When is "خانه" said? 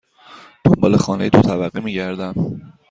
0.97-1.29